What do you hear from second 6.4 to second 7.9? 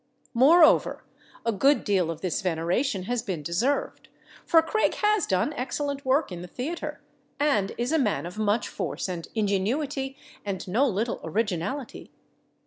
the theater, and